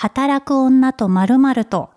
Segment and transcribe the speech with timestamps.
[0.00, 1.90] 働く女とまるまると。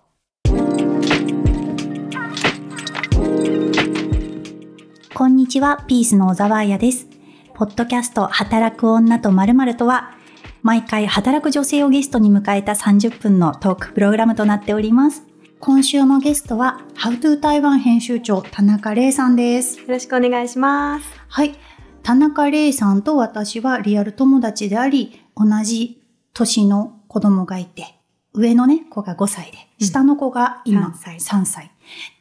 [5.13, 7.08] こんにちは、ピースの小沢彩です。
[7.54, 10.16] ポッドキャスト働く女とまるまるとは、
[10.64, 15.22] 毎回働く女性をゲストに迎えた30分のトークプログラムとなっております。
[15.60, 19.80] 今週のゲストは、How to 台湾編集長、田中玲さんです。
[19.80, 21.05] よろしくお願いします。
[21.27, 21.54] はい。
[22.02, 26.02] 田中玲さんと私はリアル友達であり、同じ
[26.34, 27.95] 年の子供がいて、
[28.31, 29.85] 上のね、子が5歳で、うん。
[29.85, 31.17] 下の子が今3歳。
[31.17, 31.71] 3歳。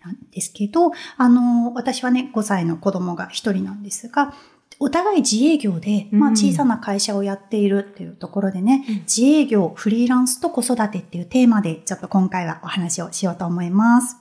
[0.05, 4.35] なんですけど、あの、私はね、5歳の子供が1人なんですが、
[4.81, 6.37] お互い自営業で、まあうん。
[6.37, 8.95] 小さな会社をやっているっていうところでね、うん。
[9.03, 14.20] 自営業、フリーランスと子育てっていうテーマでちょっと今回はお話をしようと思います。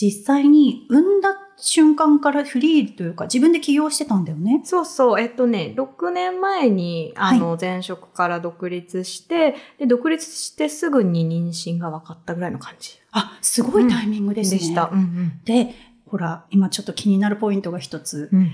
[0.00, 4.60] 実際に産んだ瞬間からフリーというか自分で起業してたんだよね。
[4.64, 14.60] そうそう、えっとね、6年前に、あの、前職から独立して、で、独立してすぐに妊娠が分かったぐらいの感じあ、すごいタイミングでですね。
[14.60, 14.90] した。
[14.92, 15.74] うんで、
[16.06, 18.30] ほら、今ちょっと気になるポイントが一つ。
[18.32, 18.50] うん。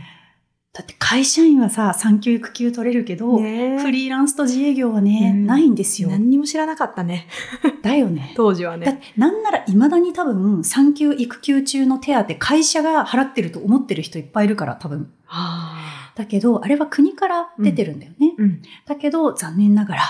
[0.74, 6.08] だって会社員はさ、産休育休取れるけど、ねえフリーランスと自営業はね、うんないんですよ。
[6.08, 7.28] 何にも知らなかったね。
[7.80, 8.32] だよね。
[8.36, 9.00] 当時はだっね。
[9.00, 15.12] てなんなら未だに多分産休育休中の手当会社が払ってると思ってる人いっぱいいるから多分。
[15.26, 16.12] はあ。
[16.16, 18.34] だけど、あれは国から出てるんだよね。
[18.36, 18.62] うん。
[18.84, 20.02] だけど、残念ながら、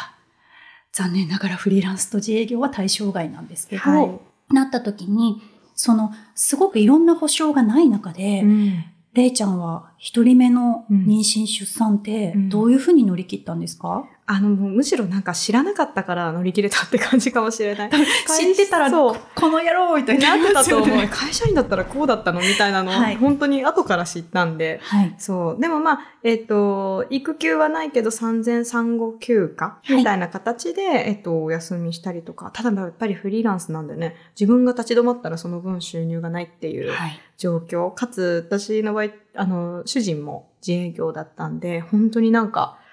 [0.92, 4.10] 残念ながらフリーランスと自営業は対象外なんですけど、はい
[4.52, 5.40] なった時に、
[5.74, 12.48] その、すごくいろんな保証がない中で、うんれいちゃんは一人目の妊娠出産ってうん。
[12.48, 17.90] どういうふうに乗り切ったんですか、あの、もうむしろなんか知らなかったから乗り切れたって感じかもしれない。
[17.90, 20.96] 知ってたら、そうここの野郎みたいになってたと思う。
[21.08, 24.80] 会社員だったらこうだったのみたいなのを、はい本当に後から知ったんで。
[24.82, 25.14] はい。
[25.18, 25.60] そう。
[25.60, 37.20] でもまあ、えっ、と、育休はないけど産前産後休暇はいみたいな形で、えっ、と、お休みしたりとか、ただやっぱりフリーランスなんでね、自分が立ち止まったらその分収入がないっていうはい。
[37.36, 37.92] 状況。
[37.92, 42.83] かつ、私の場合、あの、主人も自営業だったんで、本当になんか、ね、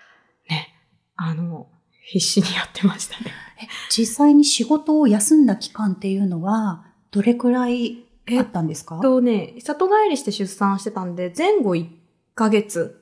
[1.24, 1.68] あの、
[2.04, 3.32] 必死にやってましたね。
[3.62, 8.06] え実際に仕事を休んだ期間っていうのは、どれくらい
[8.38, 9.00] あったんですか？
[9.02, 11.88] とね、里帰りして出産してたんで、前後1
[12.36, 12.98] ヶ月。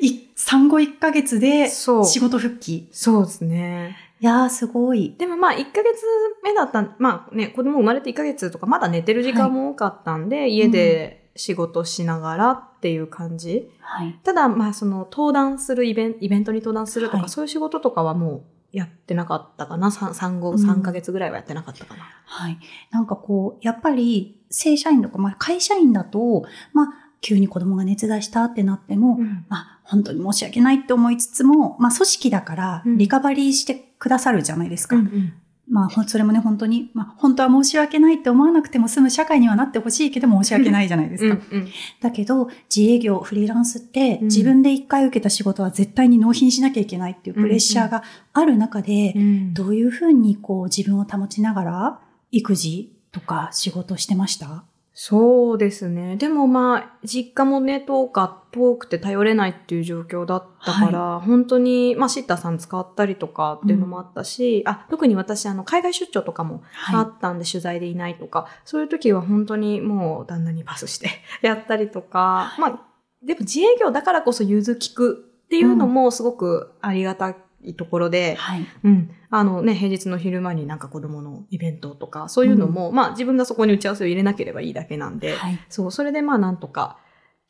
[0.00, 2.04] い産後1ヶ月でそう。
[2.04, 2.88] 仕事復帰？
[2.92, 3.96] そうですね。
[4.20, 5.14] いやー、すごい。
[5.18, 6.04] でもまあ、1ヶ月
[6.44, 13.70] 目だった、まあね、子供生まれて1ヶ月とか、まだ寝てる時間も多かったんで、家で仕事しながらっていう感じ。
[13.80, 14.18] はい。
[14.22, 19.90] ただ、まあ、その、登壇するイベント、イベントに登壇するとか、はいそういう仕事とかはもうやってなかったかな。
[19.90, 22.02] 産産後うん3ヶ月ぐらいはやってなかったかな。
[22.24, 22.58] はい。
[22.90, 26.88] なんかこう、やっぱり正社員とか、まあ会社員だと、まあ
[27.20, 29.18] 急に子供が熱出したってなっても、
[29.48, 34.96] まあ本当に申し訳ないって思いつつも、まあ組織だからうんリカバリーしてくださるじゃないですか。
[34.96, 35.34] うんうん
[35.72, 41.40] まあそれもね本当に、まあ本当は申し訳ないって思わなくても済む社会にはなってほしいけど申し訳ないじゃないですか。
[41.50, 41.68] うんうん
[42.00, 44.26] だけど自営業、フリーランスってうん。
[44.26, 48.02] 自分で一回受けた仕事は絶対に納品しなきゃいけないっていうプレッシャーが
[48.34, 49.54] ある中で、うん。
[49.54, 52.00] どういうふうにこう自分を保ちながら
[52.30, 54.64] 育児とか仕事してました？
[55.04, 56.14] そうですね。
[56.14, 71.10] でもまあ、実家もね、遠か、遠くて頼れないっていう状況だったから、本当に、まあ、シッターさん使ったりとかっていうのもあったし、あ、特に私、あの、海外出張とかもあはったんで、取材でいないとか、そういう時は本当にもう旦那にパスして
[71.42, 72.80] やったりとか、まあ、
[73.26, 77.36] でも自営業だからこそ融通聞くっていうのもすごくありがたい
[77.74, 78.66] ところでい。、はい。
[78.84, 79.10] うん。
[79.30, 85.58] あのね、平日の昼間になんか子供のイベントとか、そういうのも、まあ自分がそこに打ち合わせを入れなければいいだけなんで、はい。
[85.68, 86.98] そう、それでまあなんとか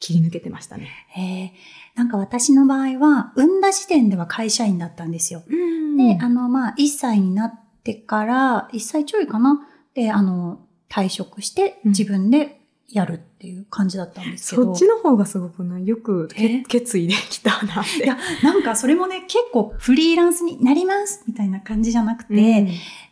[0.00, 0.88] 切り抜けてましたね。
[1.16, 5.42] えー、なんか私の場合は、産んだ時点では会社員だったんですよ。
[5.48, 9.60] うんで、あの、まあ、1歳になってから、1歳ちょいかな？
[9.94, 12.61] で、あの、退職してうん自分で
[12.92, 14.64] やるっていう感じだったんですけど。
[14.64, 16.28] そっちの方がすごくね、よく
[16.68, 18.04] 決意できたなって。
[18.04, 22.68] いや、なんかそれもね、結構フリーランスになりますみたいな感じじゃなくて、うん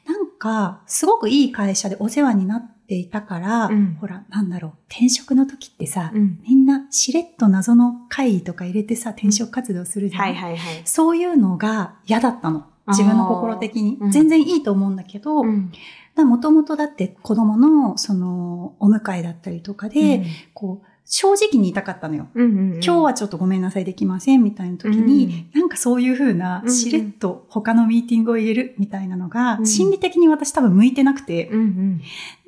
[0.06, 10.22] なんか、すごくいい会社でお世話になっていたから、うんほら、なんだろう、転職の時ってさ、うんみんなしれっと謎の会議とか入れてさ、転職活動するじゃん。
[10.22, 10.82] はいはいはい。
[10.84, 12.66] そういうのが嫌だったの。
[12.88, 15.72] 自分の心的に全然いいと思うんだけど、うん
[16.16, 20.24] もともとだって子供の、その、お迎えだったりとかで、
[20.54, 22.28] こう、正直に言いたかったのよ。
[22.34, 22.74] うんうんうん。
[22.74, 26.74] 今日はちょっとごめんなさいできませんみたいな時に、なんかそういう風なうんうん。
[26.74, 29.66] しれっと他のミーティングを入れるみたいなのが、うん。
[29.66, 31.98] 心理的に私多分向いてなくて、うんうん。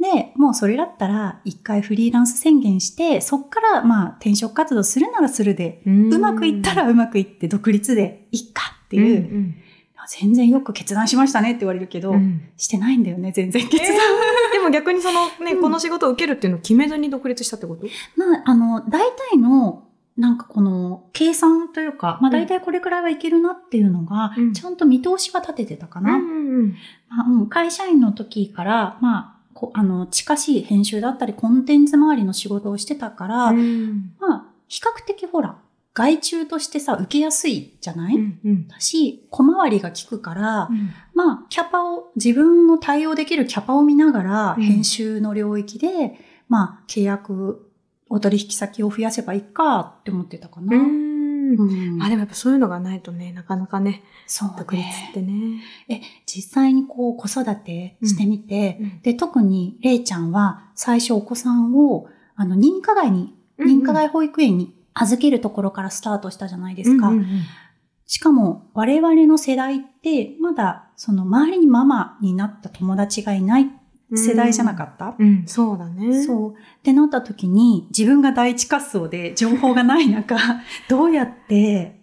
[0.00, 6.14] で、もうそれだったら一回フリーランス宣言して、そっからまあ転職活動するならするで、うん。
[6.14, 9.54] うまくいったらうまくいって独立でいっかっていう、ん
[10.08, 12.42] 全然よく決断しましたねって言われるけど、うん。
[12.56, 13.96] してないんだよね、全然決断。
[14.52, 15.60] でも逆にそのね、うん。
[15.60, 17.86] この仕事を受けるっていうのを決めずに独立したってこと？
[18.16, 19.84] まあ、あの、大体の、
[20.16, 24.52] なんかこの、計算というか、まあ大体これくらいはいけるなっていうのが、うん。
[24.52, 26.20] ちゃんと見通しは立ててたかな。
[27.48, 34.12] 会社員の時から、まあ、こあの、近しい編集だったり、コンテンツ周りの仕事をしてたから、うん。
[34.20, 35.56] まあ、比較的ほら、
[35.94, 38.68] 外注としてさ、受けやすいじゃない、うんうん。
[38.68, 40.70] だし、小回りが効くから、
[41.14, 44.62] まあ、キャパを、自分の対応できるキャパを見ながら、うん。
[44.62, 46.18] 編集の領域で、
[46.48, 47.70] まあ、契約、
[48.08, 50.76] お取引先を増やせばいいかって思ってたかな。
[50.76, 51.56] うん。
[51.56, 52.02] うん。
[52.02, 55.62] あ、でもやっぱそういうのがないとね、なかなかね、そう独立ねってね。
[55.90, 59.02] え、実際にこう、子育てしてみて、うん。
[59.02, 67.08] で、特に、れいちゃんは、最初お子さんを、あの、認可外に、認可外保育園に預けるところからスタートしたじゃないですか。
[67.08, 67.26] うんうん
[68.04, 73.70] しかも、我々の世代って、まだ、その、周りにママになった友達がいない
[74.10, 76.22] うん世代じゃなかった、うん、そうだね。
[76.22, 76.52] そう。
[76.52, 80.36] ってなった時に、自分が第一滑走で情報がない中、
[80.90, 82.02] どうやって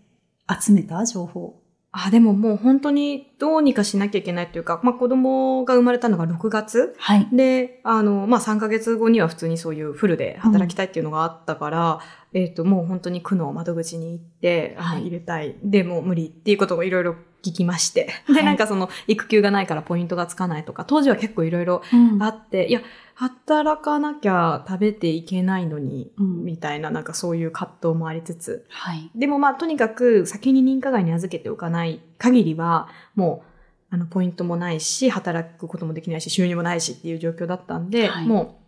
[0.59, 1.06] 集めた？
[1.06, 1.62] 情報。
[1.92, 7.27] あ、でももう本当にどうにかしなきゃいけないというか、まあ子供が生まれたのが6月はい。
[7.31, 12.00] で、あの、まあ3ヶ月後には普通にそういうフルで働きたいっていうのがあったから、
[12.33, 15.56] えっ、と、もう本当に区の窓口に行って、あのはい入れたい。
[15.63, 18.09] でもう無理っていうことをいろいろ聞きまして。
[18.25, 22.81] はいで、なんかその育休がないからポイントがつかないとか、当時は結構いろいろうんあって、いや、
[23.15, 28.65] 働かなきゃ食べていけないのに、うんみたいな、なんかそういう葛藤もありつつ。
[28.69, 29.09] はい。
[29.15, 33.44] でもまあ、とにかく先に認可外に預けておかない限りは、も
[33.92, 38.60] う、あの、ポイントもないし、働くこともできないし、収入もないしっていう状況だったんで、はいもう、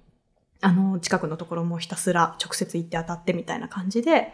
[0.61, 4.33] あの、近くのところもひたすら直接行って当たってみたいな感じで、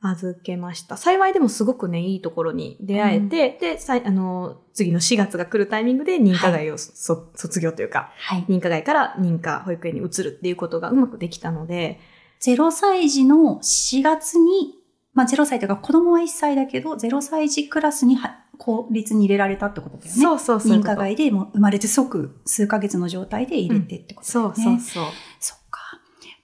[0.00, 0.96] 預けました。
[0.96, 8.44] 幸いでもすごくね、いいところに出会えて、で、さいあの、次の4月が来るタイミングで認可外をそ、卒業というか、はい。
[8.48, 11.98] 認可外から認可保育園に移るっていうことがうまくできたので、
[12.40, 14.74] 0歳児の4月に、
[15.14, 18.16] まあ0歳というか子供は1歳だけど、0歳児クラスに
[18.58, 20.22] は公立に入れられたってことだよね。
[20.22, 20.82] そうそうそう認。
[20.82, 24.80] 可外でもう生まれて即数ヶ月の状態で入れてってことだそうよね。
[24.80, 25.12] そうそう。
[25.40, 25.80] そっか。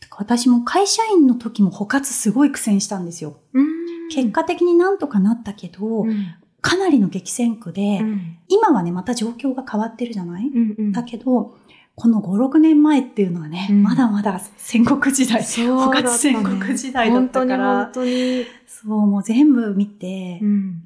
[0.01, 3.37] だから私も会社員の時も補活すごい苦戦したんですよ。
[4.11, 6.35] 結果的になんとかなったけど、うん
[6.65, 11.59] かなりの激戦区で、うん今はね、また状況が変わってるじゃない、うんうんだけど、
[11.95, 15.43] この5、6年前っていうのはね、うんまだまだ戦国時代。
[15.43, 15.47] ね
[15.93, 20.73] 活戦国時代だったから本当にそう、もう全部見て、本当に。
[20.73, 20.84] だ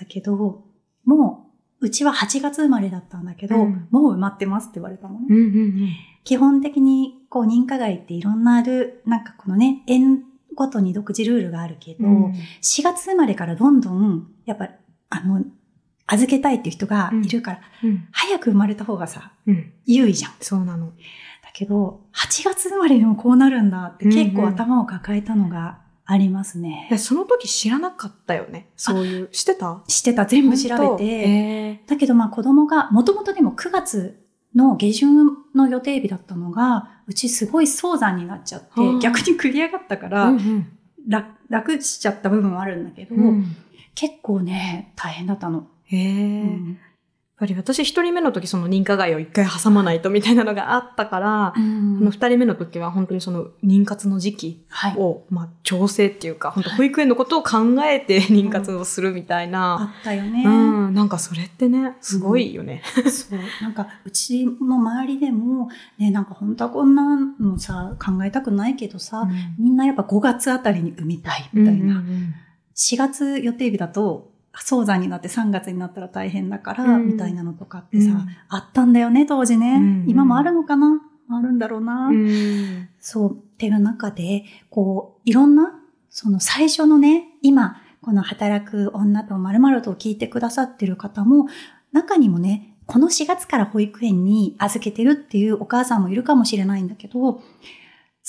[0.00, 0.64] ったけど、
[1.04, 1.50] も
[1.80, 3.88] う、うちは8月生まれだったんだけど、うん。
[3.90, 5.26] もう埋まってますって言われたのね。
[5.28, 5.88] うんうんうん。
[6.24, 10.24] 基本的に、こう、認可外っていろんなル、なんかこのね、園
[10.54, 12.32] ごとに独自ルールがあるけど、うん。
[12.62, 14.70] 4月生まれからどんどん、やっぱ、
[15.10, 15.44] あの、
[16.06, 18.08] 預けたいっていう人がいるから、うん。
[18.12, 19.72] 早く生まれた方がさ、うん。
[19.86, 20.32] 優位じゃん。
[20.32, 20.92] だそうなの。
[21.52, 25.80] けど、8月生まれでもこうなるんだって結構頭を抱えたのが
[26.12, 26.88] ありますね。
[26.90, 28.68] でその時知らなかったよね？
[28.76, 29.28] そういう。
[29.28, 29.82] 知ってた？
[29.86, 34.20] してた、全部調べて、へだけどまあ子供が、もともとでも9月
[34.54, 40.66] の下旬の予定日だったのが、うちすごい早産になっちゃってはあ、逆に繰り上がったかーら、うん
[41.08, 43.56] 楽楽しちゃった部分はあるんだけど、うんうん
[43.94, 45.66] 結構ね、大変だったの。
[45.84, 46.42] へえ。
[46.42, 46.78] うん
[47.40, 51.60] ぱり私一人目の時その認可外を一回挟まないとみたいなのがあったから、こ
[52.04, 54.96] の二人目の時は本当にその妊活の時期はい。
[54.98, 59.94] を、まあ、調整っていうか、本当保育園のことを考えて妊活をするみたいな。
[59.96, 60.44] あったよね。
[60.44, 60.48] う
[60.90, 62.82] ん、なんかそれってね、すごいよね。
[63.10, 63.38] そう。
[63.62, 69.26] なんか、うちの周りでも、ね、なんか本当はこんなのさ、考えたくないけどさ、
[69.58, 71.80] みんなやっぱ5月あたりに産みたいみたいな。
[71.80, 72.34] うんうんうん
[72.80, 79.76] 4月予定日だと、早産になって3月になったら大変だから、うんみたいなのとかってさ、うんあったんだよね、当時ね。
[79.76, 81.00] うん今もあるのかな？
[81.32, 82.06] あるんだろうな。
[82.08, 83.32] うんそう。
[83.32, 85.78] っていう中で、こう、いろんな、
[86.08, 91.46] その最初のね、今、この働く女と〇〇と聞いてくださってる方も、
[91.92, 97.40] 中にもね、この4月から保育園に預けてるっていうお母さんもいるかもしれないんだけど、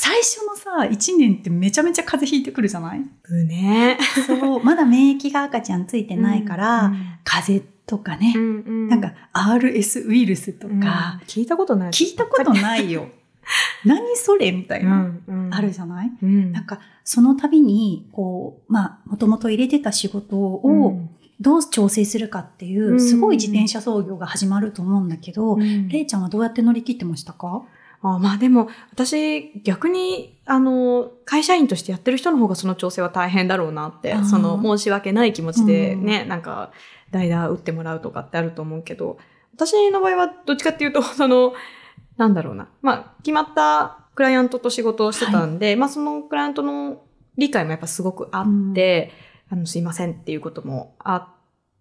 [0.03, 3.01] 最初のさ、1年ってめちゃめちゃ風邪ひいてくるじゃない？
[3.29, 3.99] ぶね。
[4.25, 6.91] そう、まだ免疫が赤ちゃんついてないから、
[7.23, 10.79] 風邪とかね、うんなんか RS ウイルスとうん。
[10.79, 11.91] か、聞いたことない。
[11.91, 13.09] 聞いたことないよ。
[13.85, 15.53] 何それみたいな、うんうん。
[15.53, 16.11] あるじゃない？
[16.23, 16.51] うん。
[16.51, 20.99] なんか、その度に、こう、まあ、もともと入れてた仕事を
[21.39, 22.99] どう調整するかっていうう、ん。
[22.99, 25.87] すごい自転車操業が始まると思うんだけど、うん。
[25.89, 27.61] れいちゃんはどうやって乗り切ってましたか？
[28.03, 36.71] あまあでも、私、逆に、あの、会社員としてやってる人の方がその調整は大変だろうなってその、申し訳ない気持ちでね、なんか、
[37.11, 39.19] 代打打ってもらうとかってあると思うけど、
[39.53, 41.53] 私の場合はどっちかっていうと、 その、
[42.17, 42.69] なんだろうな。
[42.81, 47.01] まあ、決まったクライアントと仕事をしてたんで、まあ、そのクライアントの
[47.37, 49.11] 理解もやっぱすごくあって、
[49.49, 51.27] あの、すいませんっていうこともあっ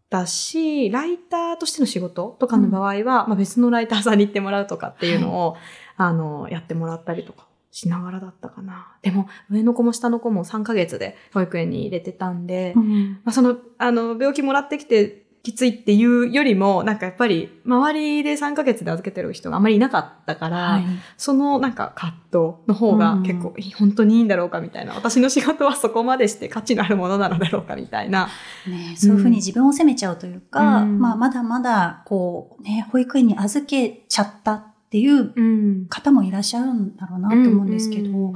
[0.08, 5.56] たし、ライターとしての仕事とかの場合は、まあ、別のライターさんに行ってもらうとかっていうのを、
[6.02, 8.96] あの、やってもらったりとかしながらだったかな。
[9.02, 20.84] でも、上の子も下の子も3ヶ月で保育園に入れてたんで、うんまあ、その、あの、病気もらってきてきついっていうよりも、なんかやっぱり、周りで3ヶ月で預けてる人があんまりいなかったから、はい。
[21.16, 28.28] そのなんか葛藤の方が結構、本当にいいんだろうかみたいな、私の仕事はそこまでして価値のあるものなのだろうかみたいな。
[28.66, 35.86] ね、そういうふうに自分を責めちゃうというか、うんまあ、まだまだ、こう、ね、保育園に預けちゃったっていううん。
[35.88, 38.34] 方もいらっしゃるんだろうなと思うんですけど、うん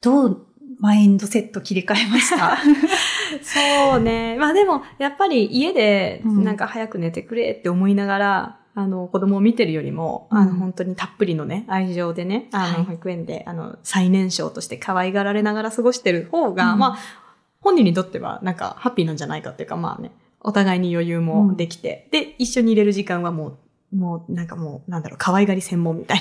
[0.00, 0.46] どう
[0.78, 2.56] マインドセット切り替えました
[3.42, 4.36] そうね。
[4.38, 6.44] まあでも、やっぱり家で、うん。
[6.44, 12.84] なんか早く寝てくれって思いながら、あの、子供を見てるよりも、あの、うん本当にたっぷりのね、愛情でね、あの、はい。
[12.84, 16.78] 保育園で、あの、最年少として可愛がられながら過ごしてる方が、うん。
[16.78, 16.98] まあ、
[17.60, 23.58] 本人にとっては、なんか、ハッピーなんじゃないかっていうか、まあね、お互いに余裕もできて、で、一緒に入れる時間はもう、
[23.94, 26.20] もう、なんかもう、なんだろう、可愛がり専門みたい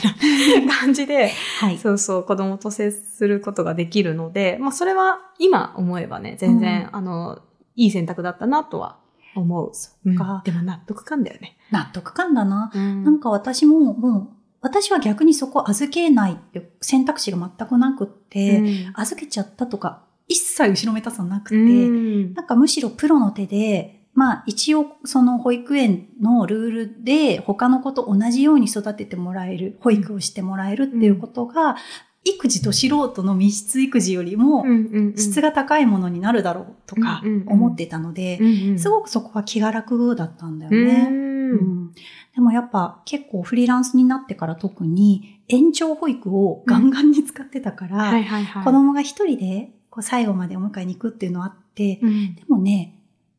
[0.66, 1.78] な 感じで、はい。
[1.78, 7.40] そうそう、子供と接することができるので、まあそれは今思えばね、全然、うあの、
[7.76, 8.98] いい選択だったなとは
[9.36, 9.70] 思う。
[9.74, 11.58] そうんっか、でも納得感だよね。
[11.72, 12.72] 納得感だな。
[12.74, 14.28] ななんか私も、もう、
[14.62, 31.78] 私は逆にそこ預けないって選択肢が全くなくって、預けちゃったとか、一切後ろめたさなくて、うんなんかむしろプロの手で、まあ一応その保育園のルールで他の子と同じように育ててもらえる、保育をしてもらえるっていうことが、
[32.26, 34.66] 育児と素人の密室育児よりも
[35.16, 38.40] 質が高いものになるだろうとか思ってたので、
[38.80, 41.04] すごくそこは気が楽だったんだようね。
[41.06, 41.12] ん。
[41.12, 41.92] うん。
[42.34, 48.14] でもやっぱ結構フリーランスになってから特に延長保育をガンガンに使ってたから。
[48.64, 52.34] 子供が一人でこう最後までお迎えに行くっていうのあって、うん。
[52.36, 52.96] でもね、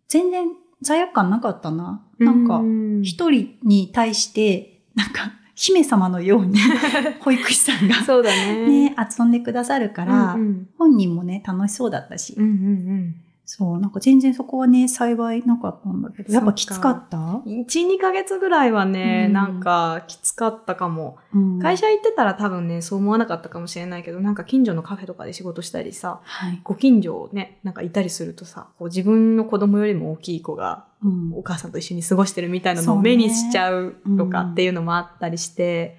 [0.07, 0.47] 全然
[0.83, 2.03] 罪悪感なかったな。
[2.19, 6.59] なんか、うん一人に対して、なんか、姫様のように
[7.21, 8.91] 保育士さんがそうだね。
[8.91, 13.15] ね、遊んでくださるから、うんうん本人もね、楽しそうだったし、うんうん
[13.51, 17.17] そう、なんか全然そこはね、幸いなかったんだけど、やっぱきつかった？
[17.17, 17.43] うん。
[17.63, 21.17] 1、2ヶ月ぐらいはね、うんなんかきつかったかも。
[21.35, 26.61] うん会社行ってたら多分ね、そう思わなかったかもしれないけど、なんか近所のカフェとかで仕事したりさ、はい。
[26.63, 35.97] ご近所ね、なんかいたりするとさ、こう自分の子供よりも大きい子がうんお母さんと一緒に過ごしてるみたいなのを目にしちゃうとかうんっていうのもあったりして、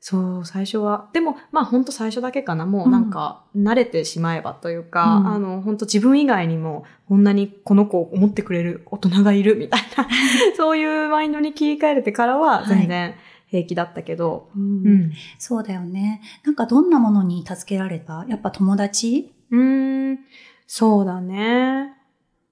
[0.00, 1.10] そう、最初は。
[1.12, 2.66] でも、まあ本当最初だけかな。
[2.66, 10.08] もうなんか慣れてしまえばというか、うんあの、本当自分以外にもこんなにこの子を思ってくれる大人がいるみたいな、
[10.56, 13.14] そういうマインドに切り替えれてからは全然
[13.48, 15.12] 平気だったけど、うんうん。
[15.38, 16.22] そうだよね。
[16.44, 18.24] なんかどんなものに助けられた？
[18.28, 19.34] やっぱ友達？
[19.50, 20.18] うーん、
[20.66, 21.94] そうだね。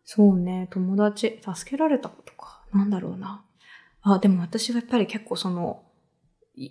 [0.04, 2.62] そうね、友達、助けられたことか。
[2.72, 3.44] なんだろうな。
[4.02, 5.85] あ、でも私はやっぱり結構その、い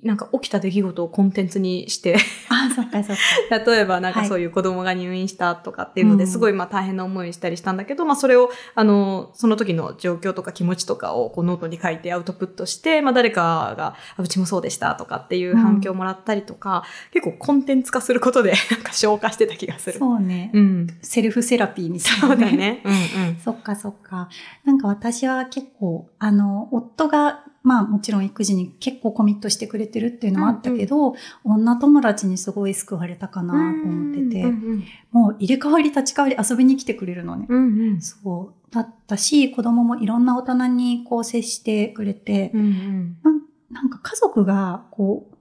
[0.01, 2.15] なんか起きた出来事をコンテンツにして、
[2.49, 3.15] あ、そっかそっ
[3.49, 3.57] か。
[3.71, 19.99] 例えばなんかはいそういう子供が入院したとかっていうので、うんすごいまあ大変な思いしたりしたんだけど、まあそれを、あの、その時の状況とか気持ちとかをこうノートに書いてアウトプットして、まあ誰かが、あうちもそうでしたとかっていう反響をもらったりとか、結構コンテンツ化することで なんか消化してた気がする。
[19.99, 20.49] そうね。
[20.53, 20.87] うん。
[21.03, 22.45] セルフセラピーにそうだ。
[22.47, 22.81] ね。
[22.83, 22.95] うんう
[23.33, 23.35] ん。
[23.43, 24.29] そっかそっか。
[24.63, 37.47] なんか私は結構、あの、夫が、まあもちろん育児に結構コミットしてくれてるっていうのもあったけど、女友達にすごい救われたかなと思ってて、うんもう入れ替わり立ち替わり遊びに来てくれるのね。
[37.49, 38.01] うんうん。
[38.01, 38.73] そう。
[38.73, 43.17] だったし、子供もいろんな大人にこう接してくれて、うんうん。
[43.23, 43.41] なん
[43.71, 45.35] なんか家族が、こう、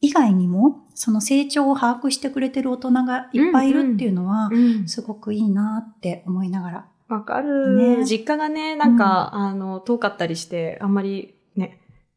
[0.00, 6.88] 以外にも、その成長を把握してくれてる大人がいっぱいいるっていうのは、うんすごくいいなって思いながら。
[7.08, 8.04] わかる、ね。
[8.04, 11.37] 実家がね、なんか、あの、遠かったりして、あんまりね、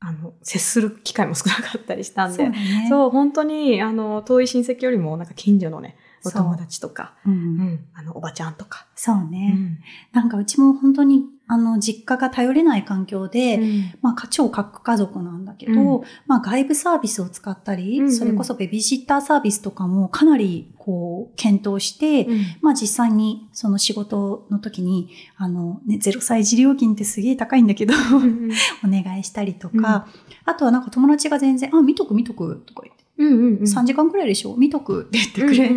[0.03, 2.88] あの、接する機会も少なかったりしたんでそうだ、ね。
[2.89, 7.29] そう、本当に、あの、遠い親戚よりも、なんか近所のね、お友達とか、う。
[7.29, 8.88] うんん、あの、おばちゃんとか。
[8.96, 9.53] そうね。
[9.55, 9.77] うん
[10.12, 13.93] なんかうちも本当に、あの、実家が頼れない環境で、うん。
[14.01, 16.03] まあ、超核家族なんだけど、うん。
[16.25, 18.13] まあ、外部サービスを使ったり、うんうん。
[18.13, 22.25] それこそベビーシッターサービスとかもかなり、こう、検討して、
[22.62, 28.50] まあ実際にその仕事の時に、あのね、0歳児料金ってすげえ高いんだけど、うん
[28.86, 30.08] お願いしたりとか、
[30.46, 33.63] あとはなんか友達が全然、あ、見とく見とくとか言って、うんうんうん。
[33.63, 35.75] 3時間くらいでしょ見とくって言ってくれ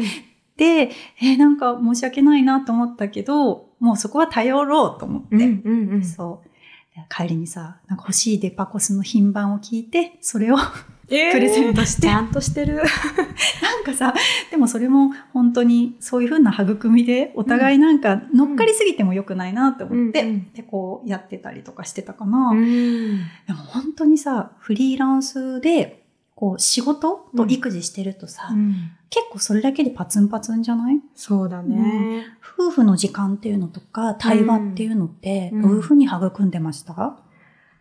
[0.59, 6.51] うんうんて、えーなんか申し訳ないなと思ったけど、もうそこは頼ろうと思って、うんうんうんそう。
[7.09, 10.57] 帰りにさ、なんか欲しいデパコスの品番を聞いて、それを
[11.09, 12.77] え プレゼントしてちゃんとしてる。
[13.63, 14.15] なんかさ、
[14.51, 22.51] でもそれも本当にそういう風な育みで、お互いなんか乗っかりすぎても良くないなって思って、うんうんで、こうやってたりとかしてたかな。
[22.51, 26.04] うんでも本当にさ、フリーランスで、
[26.35, 28.51] こう仕事と育児してるとさ、
[29.11, 31.01] 結構それだけでパツンパツンじゃない？
[31.15, 32.25] そうだね。
[32.57, 35.63] 夫婦の時間っていうのとか、対話っていうのって、うん。
[35.63, 37.17] どういう風に育んでました、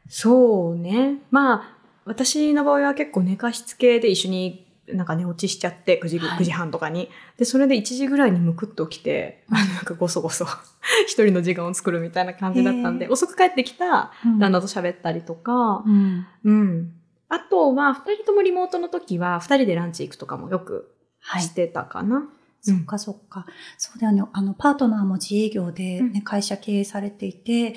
[0.07, 1.17] そうね。
[1.31, 6.39] まあ、私の場合は結構寝かしつけで一緒になんか寝落ちしちゃって、9時,、はい。
[6.39, 7.10] 9時半とかに。
[7.38, 10.45] で、それで1時ぐらいにむくっと起きて、あのなんかごそごそ
[11.07, 14.39] 一人の時間を作るみたいな感じだったんで、へ遅く帰ってきたうん。
[14.39, 16.25] 旦那と喋ったりとか、うん。
[16.43, 16.93] うん。
[17.34, 21.50] あとは、二人ともリモートの時は、二人でランチ行くとかもよくはいし。
[21.56, 22.30] てたかな。
[22.62, 23.46] そっかそっか。
[23.78, 24.24] そうだよね。
[24.34, 27.75] あの、パートナーも自営業で、ねうん会社経営されていて、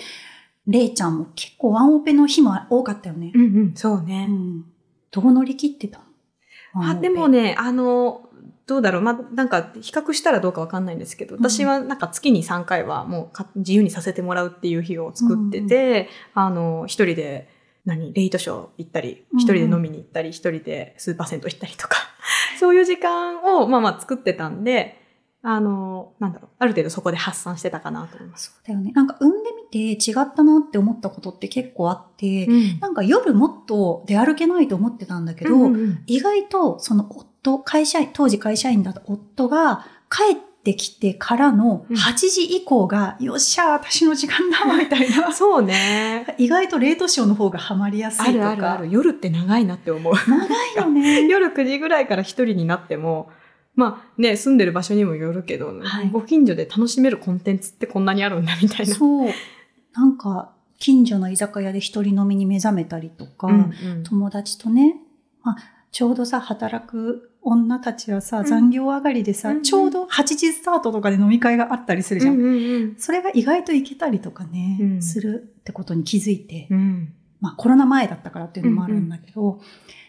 [0.67, 3.33] レイちゃんも結構ワンオペの日も多かったよね。
[3.35, 4.27] うんうん、そううね。
[4.27, 4.65] ん。
[5.11, 6.01] どう乗り切ってた
[6.75, 8.29] あペでもね、あの、
[8.67, 9.03] どうだろう。
[9.03, 17.49] まあ、なんか、比較したらどうかわかんないんですけど、うん私はなんか月に3回はもうか自由にさせてもらうっていう日を作ってて、あの、一人で、
[17.87, 21.97] 何、レイトショー行ったり、うん一人で飲みに行ったり、一人でスーパー銭湯行ったりとか、
[22.61, 25.00] そういう時間を、まあまあ作ってたんで、
[25.43, 28.47] あの、なんだろう、ある程度そこで発散してたかなと思います。
[28.47, 28.90] そうだよね。
[28.93, 45.30] なんか産んでみて違ったなって思ったことって結構あって、うんなんか夜もっと出歩けないと思ってたんだけど、うんうん意外とその夫、会社員、当時会社員だった夫が帰ってきてからのうん8時以降が、よっしゃー、私の時間だわ、みたいな。
[45.32, 46.35] そうね。
[46.38, 48.38] 意外とレートショーの方がハマりやすいあとか。
[48.38, 48.90] るあるある。
[48.90, 50.12] 夜って長いなって思う。
[50.12, 51.23] 長いよね。
[51.30, 53.30] 夜9時ぐらいから一人になっても、
[53.76, 58.94] まあね、住んでる場所にもよるけど、はいご近所で楽しめるコンテンツってこんなにあるんだみたいな。
[58.94, 59.28] そう。
[59.94, 64.96] なんか、近所の居酒屋で一人飲みに目覚めたりとか、うんうん友達とね、
[65.42, 65.56] まあ、
[65.92, 68.44] ちょうどさ、働く女たちはさ、ん。
[68.44, 69.62] 残業上がりでさ、うんうん。
[69.62, 72.35] ちょうど8時スタートとかで飲み会があったりするじゃん。
[72.35, 75.03] うんうんそれが意外といけたりとかね、うん。
[75.03, 76.79] するってことに気づいて、うん。
[76.79, 79.61] うんまあコロナ前だったからっていうのもあるんだけど、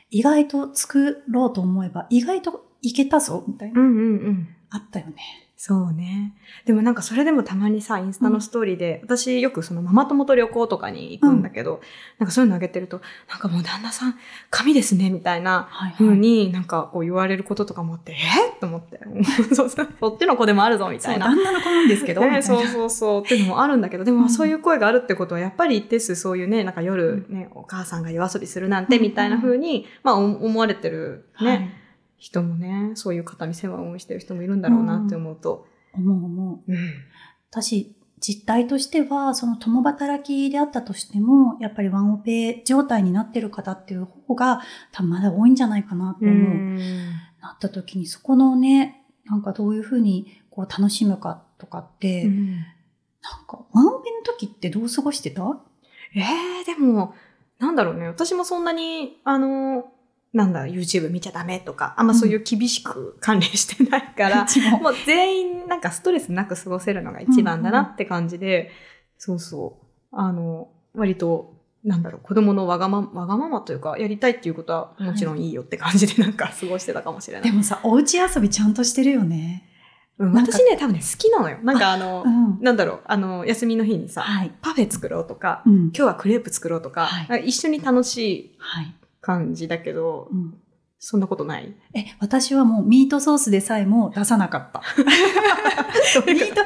[0.09, 4.47] 意外と作ろうと思えば、意外といけたぞ、みたいな、うんうんうん。
[4.69, 5.15] あったよね。
[5.59, 6.35] そうね。
[6.65, 11.81] でもなんかそれでもたまにさ、インスタのストーリーで、私よくそのママ友と旅行とかに行くんだけど、
[12.19, 14.15] なんかそういうのあげてると、なんかもう旦那さん、
[14.51, 18.59] 神ですね、みたいなはい風になんかこう言われることとかもあって、え？
[18.61, 18.99] と思って。
[19.55, 21.25] そうそっちの子でもあるぞ、みたいな。
[21.25, 24.19] 旦那の子なんですけど、 ね、そうそうそうっていうのもあるんだけど、でうん。
[24.19, 29.01] もそういう声があるってことは、やっぱり一定数そういうね、なんか夜ね、お母さんが夜遊びするなんてうん。
[29.01, 31.69] みたいな風に、まあお思われてるね、はい
[32.17, 35.67] 人もね、そういう方に世話をしてる人もいるんだろうなって思うと。
[35.93, 36.71] 思う思う。
[36.71, 36.77] うん。
[37.49, 46.77] 私、実態としては、その共働きであったとしても、やっぱりワンオペ状態になってる方っていう方が、多分まだ多いんじゃないかなと思う。
[47.41, 52.65] なった時に、そこのね、なんかどういうふうにこう楽しむかとかって、うん
[53.19, 55.59] なんかワンオペの時ってどう過ごしてた？
[56.15, 56.21] え
[56.61, 57.13] えでも、
[57.59, 58.07] なんだろうね。
[58.07, 59.91] 私もそんなに、あの、
[60.33, 68.71] なんだ、YouTube 見ちゃダメとか、あんまそういう厳しく関連してないから、うちももう全員なんかストレスなく過ごせるのが一番だなって感じで、
[69.17, 69.85] そうそう。
[70.11, 77.49] あの、割と、なんだろう、子供のわがまま、わがままというか、やりたいっていうことはもちろんいいよって感じでなんか過ごしてたかもしれない。
[77.49, 79.63] でもさ、おうち遊びちゃんとしてるよね。
[80.19, 81.59] うん私ね、多分ね、好きなのよ。
[81.61, 82.59] なんかあの、うん。
[82.59, 84.51] なんだろう、あの、休みの日にさ、はい。
[84.61, 85.73] パフェ作ろうとか、うん。
[85.73, 88.57] 今日はクレープ作ろうとか、はいか一緒に楽しい。
[89.21, 90.61] 感じだけど、うん。
[90.99, 94.81] そんなことないえ、私はもうミートソースでさえも出さなかった。
[94.97, 96.63] ミート、ミートソ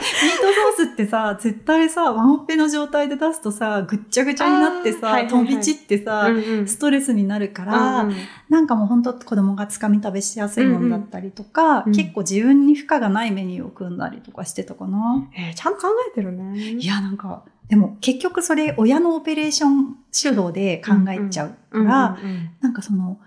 [0.83, 8.15] ースってさ、絶対さ、ワンオペの状態で出すとさ、ぐっちゃぐちゃになってさ、飛び散ってさ、うんうんストレスになるから、うん
[8.49, 15.27] なんかもう本当子供がつかみ食べしやすいものだったりとか、うん結構自分に負荷がないメニューを組んだりとかしてたかな。
[15.35, 16.57] えーちゃんと考えてるね。
[16.57, 23.17] いや、なんか、でも結局それ親のオペレーション主導で考えちゃうから、うんうんうんなんかその、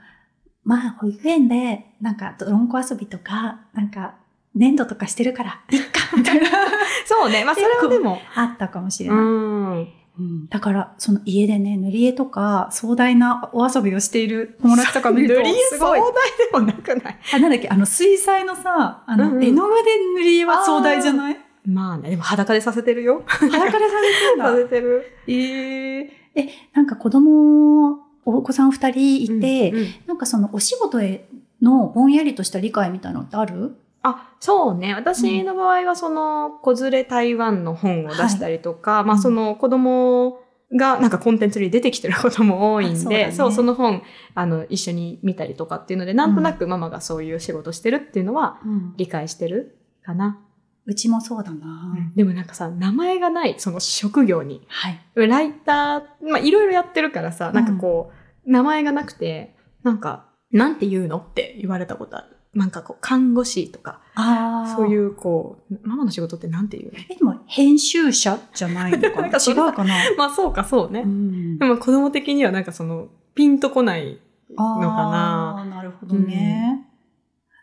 [0.65, 4.15] まあ保育園で、なんかドロンコ遊びとか、なんか
[4.55, 6.49] 粘土とかしてるから、いっか、みたいな、
[7.07, 7.45] そうね。
[7.45, 8.19] まあ、それはでも。
[8.35, 9.25] あったかもしれうない。
[9.25, 9.89] ん。
[10.19, 15.77] うんだから、その家でね、塗り絵とか、壮大なお遊びをしている友達とか見ると、 塗り絵。
[15.79, 16.11] 壮大で
[16.53, 17.19] もなくない？
[17.35, 19.83] あ、なんだっけ、あの、水彩のさ、あの、うんうん絵の具で
[20.17, 21.37] 塗り絵は壮大じゃない？
[21.67, 23.23] まあね、でも裸でさせてるよ。
[23.27, 24.57] 裸でされてんだ さ。
[24.57, 25.05] せてる。
[25.27, 31.27] えええ、なんか子供、お子さん二人いて、うんうんなんかそのお仕事へ
[31.63, 33.77] のぼんやりとした理解みたいなのってある？
[34.03, 34.95] あ、そうね。
[34.95, 40.41] 私の場合は、その、子連れ台湾の本を出したりとか、まあ、その子供
[40.77, 44.03] がなんかコンテンツに出てきてることも多いんで、そう,、あそうその本、
[44.35, 50.39] あの、一緒に見たりとかっていうので、なんとなくママがそういう仕事してるっていうのはうん理解してるかな。
[50.39, 50.54] う
[50.93, 54.63] ちもそうだな、でもなんかさ、名前がない、その職業に。
[54.69, 55.01] はい。
[55.29, 58.13] ライター、まあいろいろやってるからさ、なんかこ
[58.47, 62.37] う、名前がなくて、なんか、なんて言うのって言われたことある。
[62.53, 64.77] なんかこう、看護師とか、ああ。。
[64.77, 66.99] そういううこう、ママの仕事ってなんて言うの？
[67.11, 69.29] え、でも編集者じゃないのかな？
[69.39, 69.95] 違うかな？
[70.17, 71.01] まあそうか、そうね。
[71.01, 74.21] うんでも子供的にはなんかその、ピンとこない
[74.57, 75.57] あのかな。
[75.59, 76.87] あーなるほどね。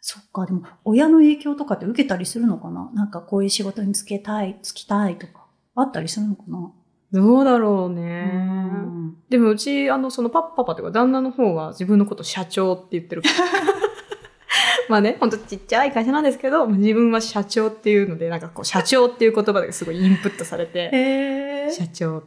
[0.04, 2.90] そっか、でも親の影響とかって受けたりするのかな？
[2.96, 6.72] なんかこういう仕事に就けたい、就きたいとか、あったりするのかな？
[7.12, 8.24] どうだろううね。
[8.26, 13.36] んでもうち、あの、そのパパパというか旦那の方が自分のこと社長って言ってるから。
[14.90, 22.24] まあね、ほんとちっちゃい会社なんですけど、自分は社長っていうので、なんかこう、社長っていう言葉ですごいインプットされて、社長。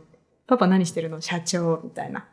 [0.46, 1.20] パパ何してるの？
[1.20, 2.26] 社長みたいな。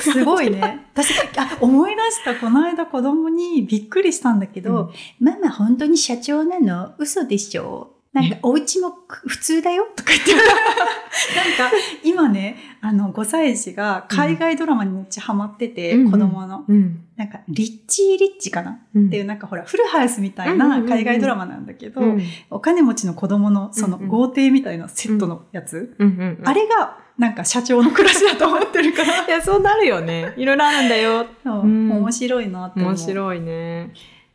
[0.00, 0.86] すごいね。
[0.94, 2.34] 私、あ、思い出した。
[2.36, 6.92] この間子供にびっくりしたんだけど、ママ本当に社長なの？
[6.98, 7.96] 嘘でしょ？
[8.12, 9.86] なんかお家も普通だよ？
[9.96, 10.34] とか言って。
[10.36, 16.64] なんか今ね、あの5歳児が海外ドラマにめっちゃハマってて、うん子供の。
[16.68, 16.98] うん。
[17.16, 18.80] なんかリッチーリッチかな？
[18.94, 26.48] うんっていうなんかほらフルハウスみたいなうんうんうんうん海外ドラマなんだけど、うんお金持ちの子供のそのうんうん豪邸みたいなセットのやつ、うんうんうん。
[26.48, 29.24] あれがなんか社長の暮らしだと思ってるから。
[29.26, 30.32] いや、そうなるよね。
[30.36, 31.26] いろいろあるんだよ。
[31.44, 31.62] そう。
[31.62, 31.90] うん。
[31.92, 32.80] 面白いなって。
[32.80, 33.92] 面白いね。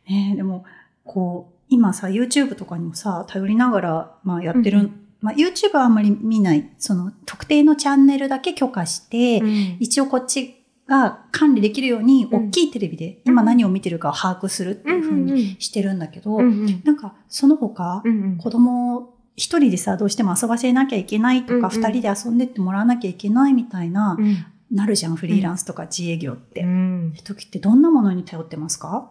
[0.08, 0.64] ねえでも、
[1.04, 9.76] こう、今さ、YouTube とかにもさ、頼りながら、まあやってる、うんまあ YouTube はあんまり見ない、その特定のチャンネルだけ許可して、うん。
[9.80, 12.48] 一応こっちが管理できるように、うん。
[12.48, 18.36] 大きいテレビで今何を見てるかを把握するっていうふうにしてるんだけど、なんかその他、うんうん。
[18.36, 21.70] 子供一人でさ、どうしても遊ばせなきゃいけないとか、うんうん。
[21.70, 24.44] 二、人で遊んでってもらわなきゃいけないみたいな、うん。
[24.70, 26.62] なるじゃん、フリーランスとか自営業って。
[26.62, 27.14] うん。
[27.24, 29.10] 時ってどんなものに頼ってますか？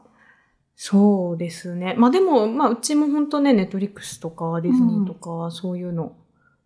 [0.76, 1.96] そうですね。
[1.98, 6.16] まあでも、まあうちも本当ね、ネットリックスとかディズニーとか、そういうの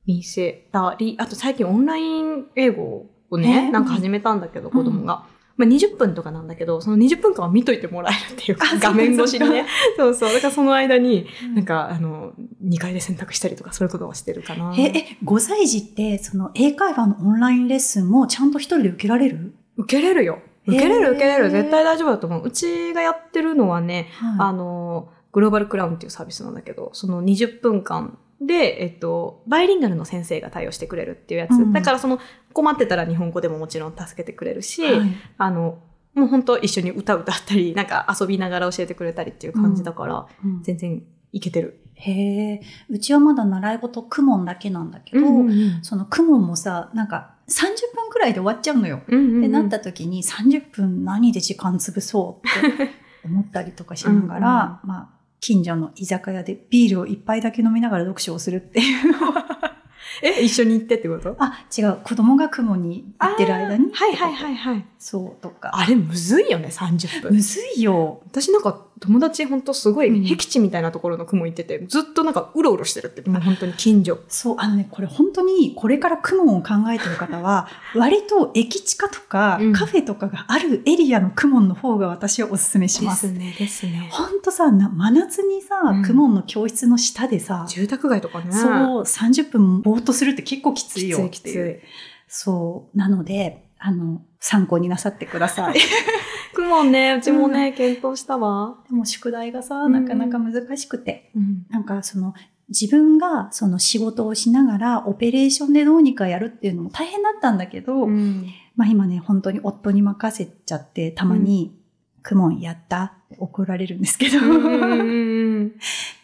[0.06, 5.24] 見せたり、あと最近オンライン英語をへね、ーなんか始めたんだけど、子供が。
[5.66, 9.66] まあ20分とかなんだけど、その20分間は見といてもらえるっていうか画面越しにね。
[9.98, 10.34] そそうそう。
[10.34, 12.34] だからその間に、なんか、か、あの、
[12.66, 14.76] 2階で洗濯したりとか、そういうことはしてるかな。
[14.78, 19.54] え、え、5歳児って、その英会話のオンラインレッスンもちゃんと一人で受けられる？
[19.78, 20.40] 受けれるよ。
[20.68, 21.50] 受けれる受けれる。
[21.50, 22.44] 絶対大丈夫だと思う。
[22.46, 31.52] うちがやってるのはね、ああの、グローバルクラウンっていうサービスなんだけど、その20分間で、えっと、バイリンガルの先生が対応してくれるっていうやつ。
[31.52, 31.74] うん。
[31.74, 32.20] だからその、
[32.54, 35.08] 困ってたら日本語でももちろん助けてくれるし、はい。
[35.38, 35.80] あの、
[36.16, 40.64] もう本当一緒に歌歌ったり、なんか遊びながら教えてくれたりっていう感じだから、うん。
[40.64, 41.82] 全然いけてる。
[41.94, 49.02] へえ、うちはまだ習い事クモンだけなんだけど、うんそのクモンもさ、なんか30分くらいで終わっちゃうのよ。
[49.08, 52.90] うんうんってなった時に30分何で時間潰そうって
[53.24, 55.10] 思ったりとかしながら、まあ、
[55.42, 59.14] 近所の居酒屋でビールを一杯だけ飲みながら読書をするっていう。
[60.24, 61.36] え、一緒に行ってってこと？
[61.40, 61.98] あ、違う。
[62.04, 63.92] 子供がクモンに行ってる間に。
[63.92, 64.86] はいはいはいはい。
[65.00, 65.72] そうとか。
[65.74, 67.42] あれむずいよね、30分む。
[67.42, 68.22] ずいよ。
[68.28, 74.20] 私なんか友達ほんとすごうんい僻地みたいなところの雲行ってて、ずっとなんかうろうろしてるって、もう本当に近所。
[74.28, 83.32] そう、あのね、これ本当にこれからクモンを考えてる方は、 割と駅地下とかうんカフェとかがあるエリアのクモンの方が私はおすすめします。
[83.32, 84.08] ね、ですね。
[84.12, 88.52] ほんとさ、な真夏にさ、うんクモンの教室の下でさ、住宅街とかね。
[88.52, 91.50] そう、30分ぼーっとするって結構きついよきつ。
[91.50, 91.88] い。
[92.28, 92.98] そう。
[92.98, 95.76] なので、あの、参考になさってください。
[96.62, 98.78] 雲ね、うちもね、検討したわ。
[98.90, 101.32] でも宿題がさ、んなかなか難しくて。
[101.36, 101.66] うん。
[101.70, 102.34] なんかその、
[102.70, 108.46] 自分がその仕事をしながらオペレーションでどうにかやるっていうのも大変だったんだけど、うん。
[108.76, 111.78] まあ今ね、本当に夫に任せちゃって、たまに、
[112.24, 114.18] クモンやったって怒られるんです。
[114.18, 115.72] けど、うん。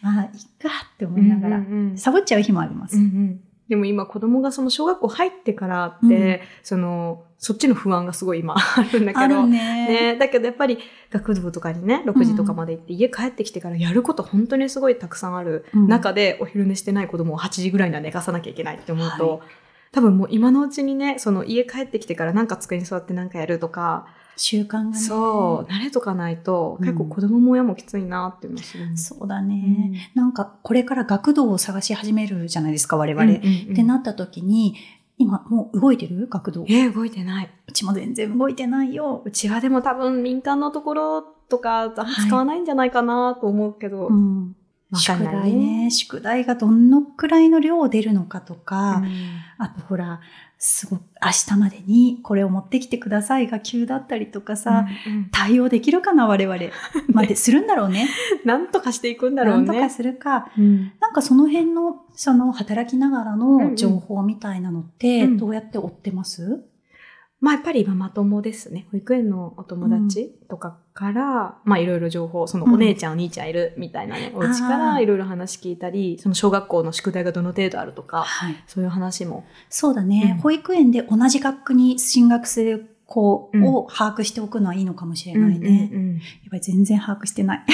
[0.00, 2.96] まあ、いっかって思いながら、うんサボっちゃう日もあります。
[2.96, 9.46] うんうんでも今子供がその小学校入ってからって、その、そっちの不安がすごい今 あるんだけど。
[9.46, 10.12] ね。
[10.12, 10.78] ね、だけどやっぱり
[11.10, 15.88] 学部とかにね、6時とかまで行って、家帰ってきてからやること本当にすごいたくさんあるうん。
[15.88, 19.40] 中で、お昼寝してない子供を8時ぐらいには寝かさなきゃいけないって思うと、はい。
[19.92, 24.06] 多分もう今のうちにね、その家帰ってきてからなんか机に座ってなんかやるとか、
[24.38, 24.98] 習慣がね。
[24.98, 30.10] そう、慣れとかないと、うん結構子供も親もきついなっていうする、そうだね。
[30.14, 33.24] なんか、これから学童を探し始めるじゃないですか、我々。
[33.24, 34.74] うんっうんうんてなった時に、
[35.18, 36.64] 今もう動いてる学童？
[36.68, 37.50] えー、動いてない。
[37.66, 39.22] うちも全然動いてないよ。
[39.24, 41.92] うちはでも多分民間のところとか
[42.26, 44.06] 使わないんじゃないかなと思うけど。
[44.06, 44.14] うん。
[44.14, 44.54] わかん
[44.94, 45.84] 宿題ね。
[45.84, 45.90] ね。
[45.90, 49.08] 宿題がどのくらいの量出るのかとか、うん
[49.60, 50.20] あとほら、
[50.56, 56.58] すごく明日までにこれを持ってきてくださいが急だったりとかさ、うんうん対応できるかな我々。
[57.12, 58.08] まで、するんだろうね。
[58.44, 59.68] なんとかしていくんだろうんね。
[59.68, 60.50] なとかするか。
[60.56, 66.64] うんなんかその辺の、その働きながらうんうんの情報みたいなのって、うんどうやって追ってます、
[67.40, 68.88] まあやっぱりママ友ですね。
[68.90, 78.56] 保育園のお友達とかから、まあいろいろ情報、そのうんお姉ちゃんお兄ちゃんいるみたいなね、お家からいろいろ話聞いたり、その小学校の宿題がどの程度あるとか、はい。
[78.66, 79.44] そういう話も。
[79.68, 85.90] そうだね、うん保育園で同じ学区に進学する子を把握しておくのはいいのかもしれないね。
[85.92, 87.64] うんうんうんやっぱり全然把握してない。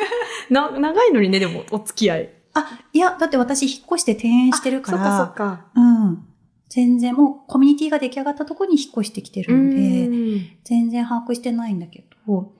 [0.50, 2.30] な長いのにね、でもお付き合い。
[2.54, 5.66] あ、いや、だって私引っ越して転園してるから、あそっかそっか。
[5.74, 6.24] うん。
[6.70, 12.52] 全然もうコミュニティが出来上がったところに引っ越してきてるので、うん全然把握してないんだけど、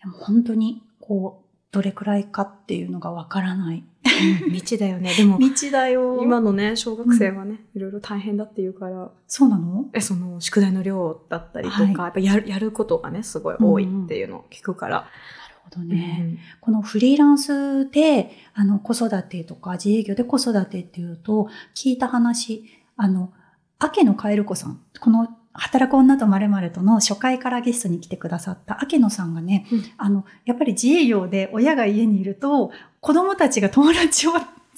[0.00, 3.84] でも本当にこう、どれくらいかっていうのがわからない。
[4.46, 5.14] 未知だよね。
[5.14, 9.86] でも、道だよ今のね、小学生はね、いろいろ大変だっていうから、そうなの？
[9.92, 14.96] え、その、宿題の量だったりとか、はいやっぱやる、やることがね、すごい多いっていうのを聞くから。
[14.96, 15.08] なる
[15.64, 16.18] ほどね。
[16.20, 22.64] うんこのフリーランスで、あの、子育てとか自営業で子育てっていうと、聞いた話、
[22.96, 23.32] あの、
[23.80, 29.84] 明野カエル子さん、この働く女とまるとの初回からゲストに来てくださった明野さんがね、うん。
[29.96, 34.32] あの、やっぱり自営業で親が家にいると、子供たちが友達を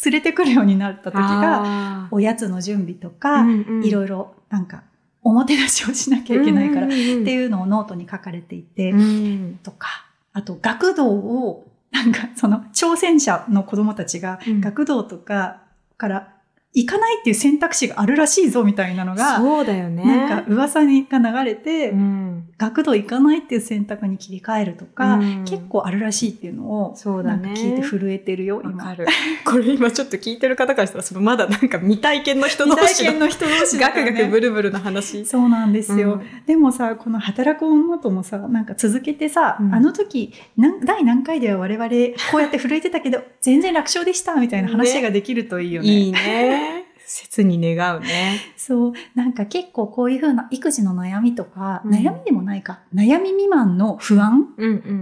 [0.05, 3.85] 連れてくるようになった時が、あおやつの準備とーか、うんうん。
[3.85, 4.83] いろいろなんか、
[5.23, 7.25] おもてなしをしなきゃいけないから、っうんうんうん。
[7.25, 9.59] ていうのをノートに書かれていて、うん。
[9.63, 14.61] とか、あと学童を、なんかその挑戦者の子供たちがうん。
[14.61, 15.63] 学童とか
[15.97, 16.33] から
[16.73, 20.05] 行かないっていう選択肢があるらしいぞみたいなのが、そうだよね。
[20.05, 28.95] なんか噂にが流れて、うん、学童行かないっていう選択に切り替えるとか、うん結構あるらしいっていうのを、そうだねなんか聞いて震えてるよ、今。
[28.95, 29.07] る。
[29.45, 35.25] これ今ちょっと聞いてる方からしたら、そのまだなんか未体験の人同士の未体験の人同士だガクガクブルブルの話。
[35.25, 36.15] そうなんですよ。
[36.15, 41.89] うんでもさ、この働く女ともさ、なんか続けてさ、うんあの時、なん第何回では我々
[42.31, 45.89] こうやって震えてたけど、全然楽勝でしたみたいな話ができるといいよね。
[45.89, 46.90] いいね。
[47.13, 48.39] 切に願うね。
[48.57, 48.93] そう。
[49.15, 51.93] なんか結構こういう風な育児の悩みとか、うん。
[51.93, 54.47] 悩みでもないか、悩み未満の不安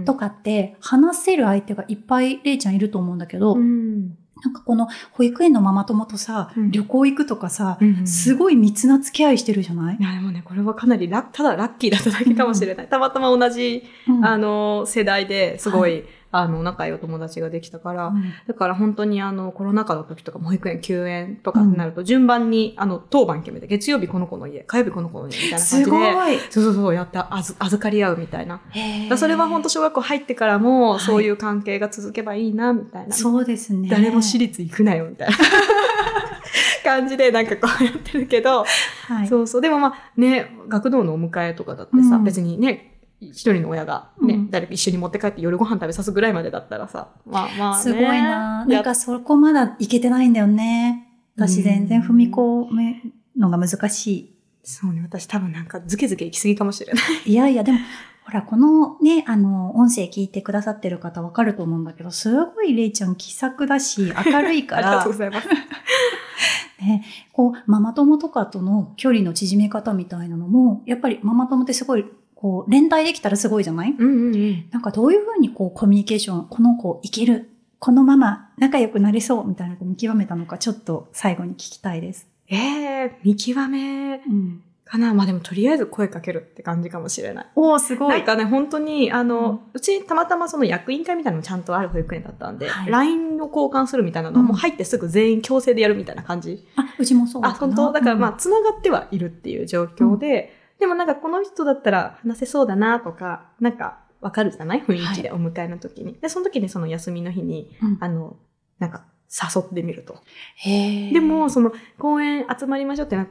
[0.05, 4.17] とかって話せる相手がいっぱいれいちゃんいると思うんだけど、うん。
[4.41, 6.71] なんかこの保育園のママ友とさ、うん。
[6.71, 9.97] 旅行行くとかさ、うんすごい密な付き合いしてるじゃない？
[9.99, 12.87] い、やでもね、これはかなりラただラッキーだっただけかもしれない。
[12.87, 14.25] たまたま同じ、うん。
[14.25, 26.39] あの、世代ですごい、あの、仲良いお友達ができたから、うんだから本当にあの、コロナ禍の時とかも保育園休園とかになると、順番に、あの、当番決めて、月曜日この子の家、火曜日この子の家みたいな感じで、すごい。
[26.49, 28.61] そうそうそう、やって、あず、預かり合うみたいな。
[29.09, 33.13] だそれは本当小学校入ってからも、はいそういう関係が続けばいいな、みたいな。
[33.13, 33.87] そうですね。
[33.89, 35.35] 誰も私立行くなよ、みたいな
[36.83, 38.65] 感じでなんかこうやってるけど、
[39.07, 39.27] はい。
[39.27, 39.61] そうそう。
[39.61, 47.83] でもまあね、学童のお迎えとかだってさ、うん別にね、一人の親がね、うん誰か一緒に持って帰って夜ご飯食べさすぐらいまでだったらさ、まあまあね。
[47.83, 48.65] すごいな。
[48.67, 51.07] やなんかそこまだいけてないんだよね。
[51.35, 52.95] 私全然踏み込む
[53.37, 57.03] のが難しそうね、私多分なんかズケズケ行き過ぎかもしれない。
[57.25, 57.31] い。
[57.33, 57.79] いやいや、でも、
[58.23, 65.47] ほら、このね、あの、音声聞いてくださってる方わかると思うんだけど、すごいレイちゃん気さくだし、明るいか ありがらとうご、ざいます。
[66.81, 67.03] ね、
[67.33, 72.05] こう、ママ友とかとの距離の縮め方みたいなのも、やっぱりママ友ってすごい、
[72.41, 73.91] こう、連帯できたらすごいじゃない？
[73.91, 74.69] うんうんうん。
[74.71, 77.49] なんかどういうふうにこう、コミュニケーション、この子いける、
[77.79, 82.29] このママ仲良くなれそうみたいなのを見極めたのか、ちょっと最後に聞きたいです。
[82.47, 84.63] ええ見極めうん。
[84.85, 85.13] かな？
[85.13, 87.45] まあでもとりあえず声かけるって感じかもしれない。
[87.57, 96.65] おー、すごなんかね、本当に、あの、うちたまたまその役員会みたいなのもちゃんとある保育園だったんで、はい LINE を交換するみたいなのはうんもう入ってすぐ全員強制でやるみたいな感じ。
[96.77, 97.91] あ、うちもそうあ、本当？
[97.91, 104.81] だからまあ、あ、繋がってはいるっていう状況で、でもなんかこの人だったら話せそうだなとか、なんかわかるじゃない？
[104.81, 106.17] 雰囲気でお迎えの時に。
[106.21, 108.37] で、その時にその休みの日に、うんあの、
[108.79, 110.21] なんか誘ってみると。
[110.55, 113.27] へーでも、、その公園集まりましょうってな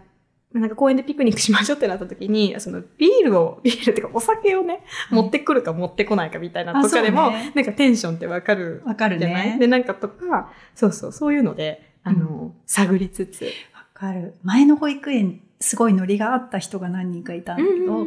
[0.52, 9.58] なんか公園でピクニックしましょうってなった時に、そのビールを、ビールっていうかお酒をね、持ってくるか持ってこないかみたいなあとかでも、ねなんかテンションってわかるわかるじゃない、ね。
[9.58, 13.44] で、なんかとか、そうそう、そういうので、あの、探りつつ。
[13.44, 13.50] わ
[13.92, 14.37] かる。
[14.42, 18.07] 前の保育園、すごいノリがあった人が何人かいたんだけど、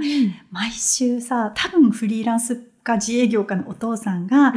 [0.51, 4.53] 毎週さ、多分フリーランスか自営業かのお父さんが、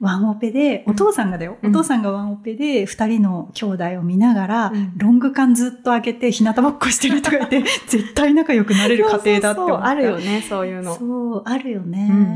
[0.00, 9.52] ワンオペで、うんお父さんがだよ、うんお父さんがワンオペで二人の兄弟を見ながら、うんロング缶ずっと開けて日向ぼっこしてるとか言って、 絶対仲良くなれる家庭だって思った。
[9.52, 10.96] そうそうそうあるよね、そういうの。
[10.96, 12.08] そう、あるよね。
[12.10, 12.26] うん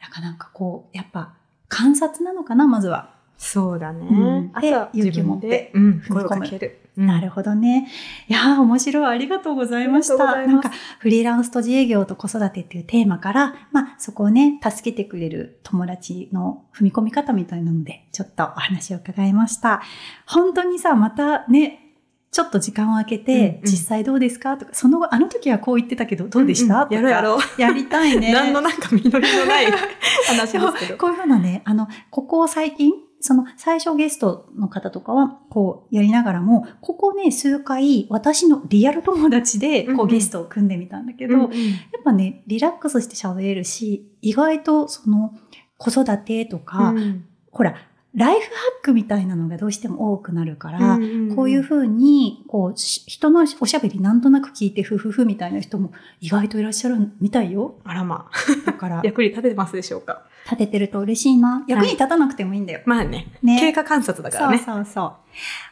[0.00, 1.32] なんかなんかこう、やっぱ
[1.68, 3.10] 観察なのかな、まずは。
[3.38, 4.06] そうだね。
[4.10, 6.78] うんあとはで勇気自持ってうん、声をかける。
[6.98, 7.88] なるほどね。
[8.28, 9.06] いやー、面白い。
[9.06, 10.16] ありがとうございました。
[10.18, 19.80] なんか、フリーランスと自営業と子育てっていうテーマから、まあ、そこをね、助けてくれる友達の踏み込み方みたいなので、ちょっとお話を伺いました。
[20.26, 21.84] 本当にさ、またね、
[22.32, 24.56] ちょっと時間を空けて、うんうん実際どうですか？
[24.56, 27.38] とか、その後、あの時はこう言ってたけど、どうでした、うんうんやろうやろう。
[27.38, 27.60] う。
[27.60, 28.32] やりたいね。
[28.34, 29.66] 何のなんか実りのない
[30.26, 30.98] 話ですけど。
[30.98, 41.50] こういうふうなね、あの、ここ最近、その最初ゲストの方とかは、こうやりながらも、ここね、数回、私のリアル友達で、こうゲストを組んでみたんだけど、うんうん。
[41.50, 41.56] や
[41.98, 45.34] っぱね、リラックスして喋れるし、意外とその、
[45.78, 47.24] 子育てとか、うん。
[47.50, 47.74] ほら、
[48.14, 57.76] ライフハックみたいなのがどうしても多くなるから、うんうんうんこういうふうに、こう、し人のおしゃべりなんとなく聞いて、ふふふみたいな人も意外といらっしゃるみたいよ。
[57.84, 58.28] あらま
[58.66, 60.24] だからあ、、役に立ててますでしょうか。
[60.46, 61.64] 立ててると嬉しいな。
[61.68, 62.80] 役に立たなくてもいいんだよ。
[62.86, 64.58] まあね、ね経過観察だからね。
[64.58, 65.12] そうそうそう。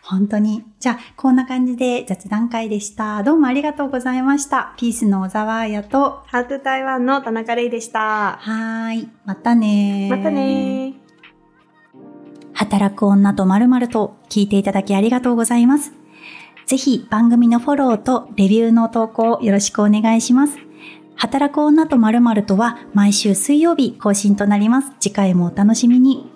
[0.03, 0.63] 本当に。
[0.79, 3.23] じゃあ、こんな感じで雑談会でした。
[3.25, 4.75] どうもありがとうございました。
[4.77, 8.39] ピースの小沢彩と、ハート台湾の田中玲でした。
[8.41, 9.09] はーい。
[9.25, 11.06] またねーまたねー。
[12.57, 15.93] 働く女とまると聞いていただきありがとうございます。
[16.65, 20.59] ぜひ番組のフォローとレビューの投稿よろしくお願いします。
[21.15, 24.93] 働く女とまるとは毎週水曜日更新となります。
[24.99, 26.36] 次回もお楽しみに。